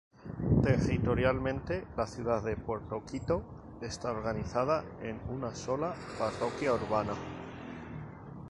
[0.63, 3.43] Territorialmente, la ciudad de Puerto Quito
[3.83, 7.13] está organizada en una sola parroquia urbana.